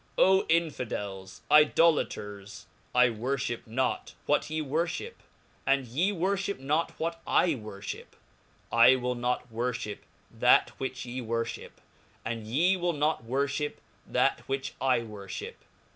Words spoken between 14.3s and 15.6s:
which I wotflim.